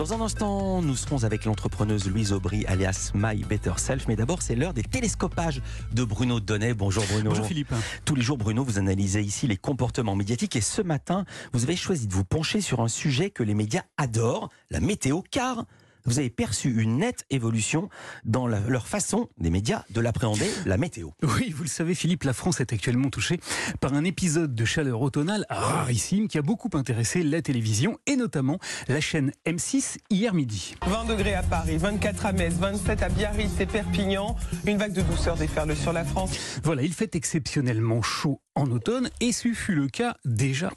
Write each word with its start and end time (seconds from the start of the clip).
Dans 0.00 0.14
un 0.14 0.22
instant, 0.22 0.80
nous 0.80 0.96
serons 0.96 1.24
avec 1.24 1.44
l'entrepreneuse 1.44 2.08
Louise 2.08 2.32
Aubry, 2.32 2.64
alias 2.64 3.10
My 3.12 3.36
Better 3.44 3.74
Self. 3.76 4.08
Mais 4.08 4.16
d'abord, 4.16 4.40
c'est 4.40 4.54
l'heure 4.54 4.72
des 4.72 4.82
télescopages 4.82 5.60
de 5.92 6.04
Bruno 6.04 6.40
Donnet. 6.40 6.72
Bonjour 6.72 7.04
Bruno. 7.12 7.28
Bonjour 7.28 7.44
Philippe. 7.44 7.74
Tous 8.06 8.14
les 8.14 8.22
jours, 8.22 8.38
Bruno, 8.38 8.64
vous 8.64 8.78
analysez 8.78 9.20
ici 9.20 9.46
les 9.46 9.58
comportements 9.58 10.16
médiatiques. 10.16 10.56
Et 10.56 10.62
ce 10.62 10.80
matin, 10.80 11.26
vous 11.52 11.64
avez 11.64 11.76
choisi 11.76 12.06
de 12.06 12.14
vous 12.14 12.24
pencher 12.24 12.62
sur 12.62 12.80
un 12.80 12.88
sujet 12.88 13.28
que 13.28 13.42
les 13.42 13.52
médias 13.52 13.82
adorent, 13.98 14.48
la 14.70 14.80
météo, 14.80 15.20
car 15.30 15.66
vous 16.10 16.18
avez 16.18 16.30
perçu 16.30 16.82
une 16.82 16.98
nette 16.98 17.24
évolution 17.30 17.88
dans 18.24 18.46
la- 18.46 18.60
leur 18.60 18.86
façon 18.88 19.28
des 19.38 19.50
médias 19.50 19.84
de 19.90 20.00
l'appréhender, 20.00 20.50
la 20.66 20.76
météo. 20.76 21.10
Oui, 21.22 21.52
vous 21.56 21.62
le 21.62 21.68
savez 21.68 21.94
Philippe, 21.94 22.24
la 22.24 22.32
France 22.32 22.60
est 22.60 22.72
actuellement 22.72 23.10
touchée 23.10 23.38
par 23.80 23.94
un 23.94 24.04
épisode 24.04 24.54
de 24.54 24.64
chaleur 24.64 25.00
automnale 25.02 25.46
rarissime 25.48 26.26
qui 26.28 26.38
a 26.38 26.42
beaucoup 26.42 26.70
intéressé 26.74 27.22
la 27.22 27.42
télévision 27.42 27.98
et 28.06 28.16
notamment 28.16 28.58
la 28.88 29.00
chaîne 29.00 29.32
M6 29.46 29.98
hier 30.10 30.34
midi. 30.34 30.74
20 30.86 31.04
degrés 31.04 31.34
à 31.34 31.42
Paris, 31.42 31.76
24 31.76 32.26
à 32.26 32.32
Metz, 32.32 32.54
27 32.54 33.02
à 33.02 33.08
Biarritz 33.08 33.60
et 33.60 33.66
Perpignan. 33.66 34.36
Une 34.66 34.78
vague 34.78 34.92
de 34.92 35.02
douceur 35.02 35.36
déferle 35.36 35.76
sur 35.76 35.92
la 35.92 36.04
France. 36.04 36.32
Voilà, 36.64 36.82
il 36.82 36.92
fait 36.92 37.14
exceptionnellement 37.14 38.02
chaud 38.02 38.40
en 38.56 38.66
automne 38.72 39.10
et 39.20 39.32
ce 39.32 39.52
fut 39.52 39.74
le 39.74 39.88
cas 39.88 40.16
déjà 40.24 40.70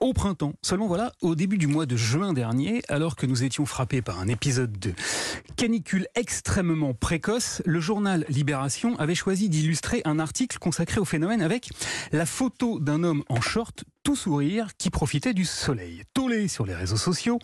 au 0.00 0.12
printemps. 0.12 0.52
Seulement 0.62 0.86
voilà, 0.86 1.12
au 1.22 1.34
début 1.34 1.58
du 1.58 1.66
mois 1.66 1.86
de 1.86 1.96
juin 1.96 2.32
dernier, 2.32 2.82
alors 2.88 3.16
que 3.16 3.26
nous 3.26 3.42
étions 3.44 3.66
frappés 3.66 4.02
par 4.02 4.20
un 4.20 4.28
épisode 4.28 4.73
canicule 5.56 6.06
extrêmement 6.14 6.94
précoce, 6.94 7.62
le 7.64 7.80
journal 7.80 8.24
Libération 8.28 8.96
avait 8.98 9.14
choisi 9.14 9.48
d'illustrer 9.48 10.02
un 10.04 10.18
article 10.18 10.58
consacré 10.58 11.00
au 11.00 11.04
phénomène 11.04 11.42
avec 11.42 11.70
la 12.12 12.26
photo 12.26 12.80
d'un 12.80 13.02
homme 13.04 13.24
en 13.28 13.40
short 13.40 13.84
tout 14.04 14.14
sourire 14.14 14.68
qui 14.76 14.90
profitait 14.90 15.32
du 15.34 15.46
soleil. 15.46 16.02
Tollé 16.12 16.46
sur 16.46 16.66
les 16.66 16.74
réseaux 16.74 16.98
sociaux, 16.98 17.38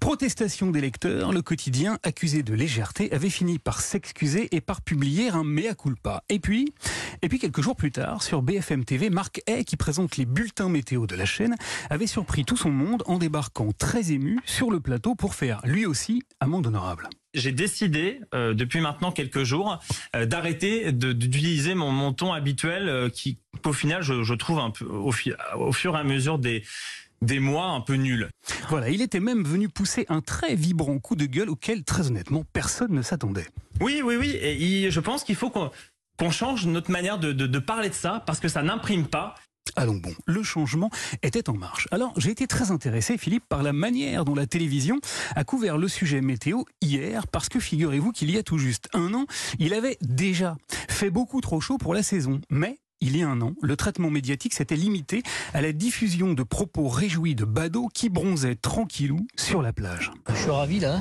protestation 0.00 0.70
des 0.70 0.80
lecteurs, 0.80 1.32
le 1.32 1.42
quotidien 1.42 1.98
accusé 2.04 2.42
de 2.44 2.54
légèreté 2.54 3.12
avait 3.12 3.28
fini 3.28 3.58
par 3.58 3.80
s'excuser 3.80 4.48
et 4.54 4.60
par 4.60 4.80
publier 4.80 5.28
un 5.28 5.42
mea 5.42 5.74
culpa. 5.74 6.22
Et 6.28 6.38
puis, 6.38 6.72
et 7.20 7.28
puis 7.28 7.40
quelques 7.40 7.60
jours 7.60 7.74
plus 7.74 7.90
tard, 7.90 8.22
sur 8.22 8.42
BFM 8.42 8.84
TV, 8.84 9.10
Marc 9.10 9.42
Hay, 9.48 9.64
qui 9.64 9.76
présente 9.76 10.16
les 10.16 10.24
bulletins 10.24 10.68
météo 10.68 11.06
de 11.06 11.16
la 11.16 11.24
chaîne, 11.24 11.56
avait 11.90 12.06
surpris 12.06 12.44
tout 12.44 12.56
son 12.56 12.70
monde 12.70 13.02
en 13.06 13.18
débarquant 13.18 13.72
très 13.76 14.12
ému 14.12 14.38
sur 14.46 14.70
le 14.70 14.78
plateau 14.80 15.16
pour 15.16 15.34
faire 15.34 15.60
lui 15.64 15.84
aussi 15.84 16.22
amende 16.38 16.68
honorable. 16.68 17.08
j'ai 17.34 17.52
décidé 17.52 18.20
euh, 18.34 18.54
depuis 18.54 18.80
maintenant 18.80 19.10
quelques 19.10 19.42
jours 19.42 19.80
euh, 20.14 20.26
d'arrêter 20.26 20.92
d'utiliser 20.92 21.74
mon, 21.74 21.90
mon 21.90 22.12
ton 22.12 22.32
habituel 22.32 22.88
euh, 22.88 23.08
qui 23.08 23.38
qu'au 23.62 23.72
final 23.72 24.02
je, 24.02 24.22
je 24.22 24.34
trouve 24.34 24.58
un 24.58 24.70
peu 24.70 24.84
au, 24.84 25.12
fi- 25.12 25.32
au 25.56 25.72
fur 25.72 25.96
et 25.96 26.00
à 26.00 26.04
mesure 26.04 26.38
des 26.38 26.64
des 27.20 27.40
mois 27.40 27.66
un 27.70 27.80
peu 27.80 27.94
nul. 27.94 28.28
Voilà, 28.68 28.90
il 28.90 29.02
était 29.02 29.18
même 29.18 29.42
venu 29.42 29.68
pousser 29.68 30.06
un 30.08 30.20
très 30.20 30.54
vibrant 30.54 31.00
coup 31.00 31.16
de 31.16 31.26
gueule 31.26 31.50
auquel, 31.50 31.82
très 31.82 32.06
honnêtement, 32.06 32.44
personne 32.52 32.92
ne 32.92 33.02
s'attendait. 33.02 33.46
Oui 33.80 34.02
oui 34.04 34.14
oui 34.16 34.30
et 34.30 34.54
il- 34.54 34.90
je 34.92 35.00
pense 35.00 35.24
qu'il 35.24 35.34
faut 35.34 35.50
qu'on 35.50 35.70
qu'on 36.16 36.30
change 36.30 36.66
notre 36.66 36.90
manière 36.90 37.18
de, 37.18 37.32
de, 37.32 37.46
de 37.46 37.58
parler 37.58 37.88
de 37.88 37.94
ça 37.94 38.22
parce 38.26 38.38
que 38.40 38.48
ça 38.48 38.62
n'imprime 38.62 39.06
pas 39.06 39.34
Allons 39.76 39.96
bon, 39.96 40.14
le 40.26 40.42
changement 40.42 40.90
était 41.22 41.50
en 41.50 41.52
marche. 41.54 41.88
Alors 41.90 42.12
j'ai 42.16 42.30
été 42.30 42.46
très 42.46 42.70
intéressé, 42.70 43.18
Philippe, 43.18 43.44
par 43.48 43.62
la 43.62 43.72
manière 43.74 44.24
dont 44.24 44.34
la 44.34 44.46
télévision 44.46 44.98
a 45.36 45.44
couvert 45.44 45.76
le 45.76 45.88
sujet 45.88 46.20
météo 46.22 46.62
hier, 46.80 47.26
parce 47.26 47.48
que 47.50 47.60
figurez-vous 47.60 48.10
qu'il 48.12 48.30
y 48.30 48.38
a 48.38 48.42
tout 48.42 48.58
juste 48.58 48.88
un 48.94 49.12
an, 49.12 49.26
il 49.58 49.74
avait 49.74 49.98
déjà 50.00 50.56
fait 50.88 51.10
beaucoup 51.10 51.40
trop 51.42 51.60
chaud 51.60 51.76
pour 51.78 51.92
la 51.94 52.02
saison. 52.02 52.40
Mais 52.48 52.78
il 53.00 53.16
y 53.16 53.22
a 53.22 53.28
un 53.28 53.40
an, 53.40 53.54
le 53.62 53.76
traitement 53.76 54.10
médiatique 54.10 54.54
s'était 54.54 54.76
limité 54.76 55.22
à 55.54 55.60
la 55.60 55.72
diffusion 55.72 56.34
de 56.34 56.42
propos 56.42 56.88
réjouis 56.88 57.34
de 57.34 57.44
badauds 57.44 57.88
qui 57.94 58.08
bronzaient 58.08 58.56
tranquillou 58.56 59.26
sur 59.36 59.62
la 59.62 59.72
plage. 59.72 60.10
Je 60.28 60.34
suis 60.34 60.50
ravi 60.50 60.80
là. 60.80 61.00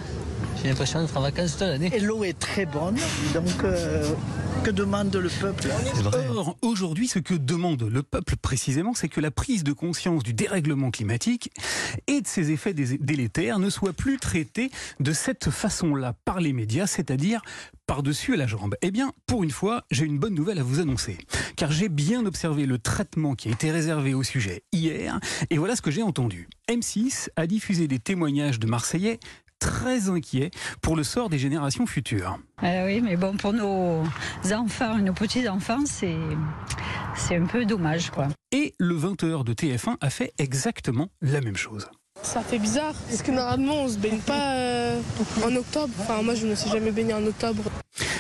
J'ai 0.62 0.70
l'impression 0.70 1.02
d'être 1.02 1.18
en 1.18 1.22
vacances 1.22 1.54
toute 1.54 1.62
l'année. 1.62 1.92
Et 1.94 2.00
l'eau 2.00 2.24
est 2.24 2.38
très 2.38 2.66
bonne, 2.66 2.98
donc 3.34 3.64
euh, 3.64 4.14
que 4.64 4.72
demande 4.72 5.16
le 5.16 5.30
peuple 5.30 5.68
Or, 6.14 6.58
aujourd'hui, 6.62 7.08
ce 7.08 7.20
que 7.20 7.34
demande 7.34 7.84
le 7.84 8.04
peuple 8.04 8.36
précisément, 8.36 8.94
c'est 8.94 9.10
que 9.10 9.20
la 9.20 9.32
prise 9.32 9.64
de 9.64 9.74
conscience 9.74 10.24
du 10.24 10.34
dérèglement 10.34 10.92
climatique 10.92 11.52
et 12.08 12.22
de 12.22 12.28
ses 12.28 12.52
effets 12.52 12.74
délétères 12.74 13.60
ne 13.60 13.70
soit 13.70 13.94
plus 13.94 14.18
traitée 14.18 14.72
de 15.00 15.12
cette 15.12 15.50
façon-là 15.50 16.14
par 16.26 16.40
les 16.40 16.54
médias, 16.54 16.88
c'est-à-dire 16.88 17.42
par-dessus 17.86 18.36
la 18.36 18.48
jambe. 18.48 18.76
Eh 18.82 18.92
bien, 18.92 19.12
pour 19.26 19.44
une 19.44 19.52
fois, 19.52 19.86
j'ai 19.92 20.06
une 20.06 20.20
bonne 20.20 20.36
nouvelle 20.36 20.60
à 20.60 20.64
vous 20.64 20.80
annoncer. 20.80 21.18
Car 21.56 21.72
j'ai 21.72 21.90
bien 21.90 22.26
observé 22.26 22.66
le 22.66 22.78
traitement 22.78 23.36
qui 23.36 23.50
a 23.50 23.52
été 23.52 23.72
réservé 23.72 24.14
au 24.14 24.24
sujet 24.24 24.64
hier, 24.72 25.20
et 25.50 25.58
voilà 25.58 25.76
ce 25.76 25.82
que 25.82 25.92
j'ai 25.92 26.04
entendu. 26.04 26.48
M6 26.70 27.30
a 27.36 27.48
diffusé 27.48 27.88
des 27.88 28.00
témoignages 28.00 28.60
de 28.60 28.68
Marseillais 28.68 29.20
très 29.68 30.10
inquiets 30.10 30.50
pour 30.82 30.96
le 30.96 31.04
sort 31.04 31.30
des 31.30 31.38
générations 31.38 31.86
futures. 31.86 32.40
Eh 32.64 32.84
oui, 32.86 33.02
mais 33.02 33.18
bon, 33.18 33.36
pour 33.36 33.52
nos 33.52 34.04
enfants 34.54 34.98
et 34.98 35.02
nos 35.02 35.14
petits-enfants, 35.14 35.84
c'est, 35.86 36.16
c'est 37.16 37.36
un 37.36 37.46
peu 37.46 37.66
dommage, 37.66 38.10
quoi. 38.10 38.30
Et 38.54 38.76
le 38.80 38.96
20h 38.96 39.44
de 39.44 39.54
TF1 39.54 39.98
a 40.00 40.10
fait 40.10 40.32
exactement 40.38 41.10
la 41.22 41.42
même 41.42 41.58
chose. 41.58 41.90
Ça 42.22 42.42
fait 42.42 42.60
bizarre, 42.60 42.96
parce 43.10 43.22
que 43.22 43.32
normalement 43.32 43.84
on 43.84 43.90
se 43.90 43.98
baigne 43.98 44.20
pas 44.20 44.56
euh, 44.56 45.02
en 45.46 45.56
octobre. 45.56 45.94
Enfin 46.00 46.24
moi 46.24 46.34
je 46.34 46.46
ne 46.46 46.52
me 46.52 46.56
suis 46.56 46.70
jamais 46.70 46.92
baigné 46.92 47.14
en 47.14 47.24
octobre. 47.26 47.64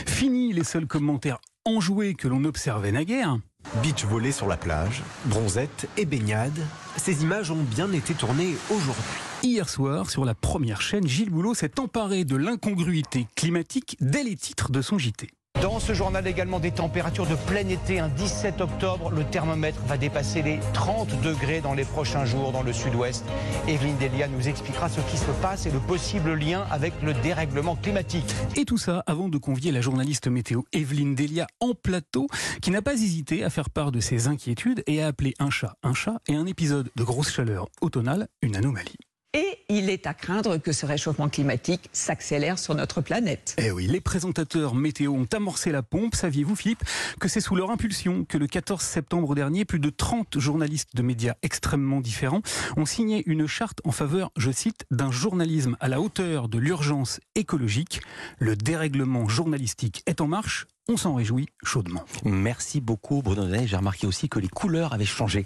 Fini 0.05 0.53
les 0.53 0.63
seuls 0.63 0.85
commentaires 0.85 1.39
enjoués 1.65 2.13
que 2.13 2.27
l'on 2.27 2.43
observait 2.43 2.91
naguère. 2.91 3.39
Beach 3.75 4.05
volé 4.05 4.31
sur 4.31 4.47
la 4.47 4.57
plage, 4.57 5.03
bronzette 5.25 5.89
et 5.97 6.05
baignade, 6.05 6.57
ces 6.95 7.23
images 7.23 7.51
ont 7.51 7.61
bien 7.61 7.91
été 7.91 8.13
tournées 8.13 8.55
aujourd'hui. 8.69 9.03
Hier 9.43 9.67
soir, 9.67 10.09
sur 10.09 10.25
la 10.25 10.33
première 10.33 10.81
chaîne, 10.81 11.05
Gilles 11.05 11.29
Boulot 11.29 11.53
s'est 11.53 11.79
emparé 11.79 12.23
de 12.23 12.37
l'incongruité 12.37 13.27
climatique 13.35 13.97
dès 13.99 14.23
les 14.23 14.35
titres 14.35 14.71
de 14.71 14.81
son 14.81 14.97
JT. 14.97 15.29
Dans 15.77 15.85
ce 15.85 15.93
journal 15.93 16.25
également 16.25 16.59
des 16.59 16.71
températures 16.71 17.27
de 17.27 17.35
plein 17.35 17.67
été, 17.67 17.99
un 17.99 18.09
17 18.09 18.61
octobre, 18.61 19.11
le 19.11 19.23
thermomètre 19.23 19.79
va 19.85 19.95
dépasser 19.95 20.41
les 20.41 20.59
30 20.73 21.21
degrés 21.21 21.61
dans 21.61 21.75
les 21.75 21.85
prochains 21.85 22.25
jours 22.25 22.51
dans 22.51 22.63
le 22.63 22.73
sud-ouest. 22.73 23.23
Evelyne 23.67 23.95
Delia 23.99 24.27
nous 24.27 24.47
expliquera 24.47 24.89
ce 24.89 25.01
qui 25.01 25.17
se 25.17 25.29
passe 25.39 25.67
et 25.67 25.71
le 25.71 25.77
possible 25.77 26.33
lien 26.33 26.65
avec 26.71 26.93
le 27.03 27.13
dérèglement 27.13 27.75
climatique. 27.75 28.25
Et 28.55 28.65
tout 28.65 28.79
ça 28.79 29.03
avant 29.05 29.29
de 29.29 29.37
convier 29.37 29.71
la 29.71 29.81
journaliste 29.81 30.27
météo 30.27 30.63
Evelyne 30.73 31.13
Delia 31.13 31.45
en 31.59 31.75
plateau, 31.75 32.25
qui 32.59 32.71
n'a 32.71 32.81
pas 32.81 32.95
hésité 32.95 33.43
à 33.43 33.51
faire 33.51 33.69
part 33.69 33.91
de 33.91 33.99
ses 33.99 34.27
inquiétudes 34.27 34.81
et 34.87 35.03
à 35.03 35.05
appeler 35.05 35.35
un 35.37 35.51
chat 35.51 35.75
un 35.83 35.93
chat 35.93 36.17
et 36.27 36.33
un 36.33 36.47
épisode 36.47 36.89
de 36.95 37.03
grosse 37.03 37.31
chaleur 37.31 37.67
automnale 37.81 38.29
une 38.41 38.55
anomalie. 38.55 38.97
Et 39.37 39.59
il 39.69 39.91
est 39.91 40.07
à 40.07 40.15
craindre 40.15 40.57
que 40.57 40.71
ce 40.71 40.87
réchauffement 40.87 41.29
climatique 41.29 41.91
s'accélère 41.93 42.57
sur 42.57 42.73
notre 42.73 43.01
planète. 43.01 43.55
Eh 43.59 43.69
oui, 43.69 43.85
les 43.85 44.01
présentateurs 44.01 44.73
météo 44.73 45.11
ont 45.11 45.27
amorcé 45.31 45.71
la 45.71 45.83
pompe. 45.83 46.15
Saviez-vous, 46.15 46.55
Philippe, 46.55 46.83
que 47.19 47.27
c'est 47.27 47.39
sous 47.39 47.55
leur 47.55 47.69
impulsion 47.69 48.25
que 48.25 48.39
le 48.39 48.47
14 48.47 48.81
septembre 48.81 49.35
dernier, 49.35 49.63
plus 49.63 49.77
de 49.77 49.91
30 49.91 50.39
journalistes 50.39 50.95
de 50.95 51.03
médias 51.03 51.35
extrêmement 51.43 52.01
différents 52.01 52.41
ont 52.77 52.87
signé 52.87 53.21
une 53.27 53.45
charte 53.45 53.79
en 53.83 53.91
faveur, 53.91 54.31
je 54.37 54.49
cite, 54.49 54.85
d'un 54.89 55.11
journalisme 55.11 55.77
à 55.79 55.87
la 55.87 56.01
hauteur 56.01 56.49
de 56.49 56.57
l'urgence 56.57 57.19
écologique. 57.35 58.01
Le 58.39 58.55
dérèglement 58.55 59.27
journalistique 59.27 60.01
est 60.07 60.19
en 60.19 60.27
marche. 60.27 60.65
On 60.89 60.95
s'en 60.95 61.15
réjouit 61.15 61.47
chaudement. 61.65 62.05
Merci 62.23 62.79
beaucoup 62.79 63.21
Bruno. 63.21 63.45
J'ai 63.65 63.75
remarqué 63.75 64.07
aussi 64.07 64.29
que 64.29 64.39
les 64.39 64.47
couleurs 64.47 64.93
avaient 64.93 65.03
changé. 65.03 65.45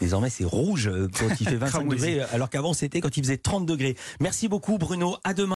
Désormais 0.00 0.30
c'est 0.30 0.44
rouge 0.46 0.88
euh, 0.88 1.08
quand 1.18 1.26
il 1.40 1.46
fait 1.46 1.56
25 1.56 1.70
Cramoisi. 1.70 2.06
degrés 2.06 2.20
alors 2.32 2.48
qu'avant 2.48 2.72
c'était 2.72 3.02
quand 3.02 3.14
il 3.18 3.22
faisait 3.22 3.36
30 3.36 3.66
degrés. 3.66 3.96
Merci 4.18 4.48
beaucoup 4.48 4.78
Bruno. 4.78 5.18
À 5.24 5.34
demain. 5.34 5.46